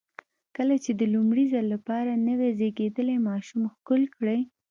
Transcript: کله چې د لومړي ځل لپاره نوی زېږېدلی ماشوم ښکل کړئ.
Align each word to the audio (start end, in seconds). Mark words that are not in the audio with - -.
کله 0.55 0.75
چې 0.83 0.91
د 0.99 1.01
لومړي 1.13 1.45
ځل 1.53 1.65
لپاره 1.75 2.11
نوی 2.27 2.49
زېږېدلی 2.59 3.17
ماشوم 3.29 3.61
ښکل 3.73 4.01
کړئ. 4.15 4.39